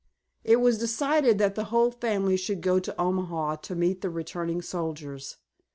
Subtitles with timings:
[0.43, 4.63] It was decided that the whole family should go to Omaha to meet the returning
[4.63, 5.37] soldiers.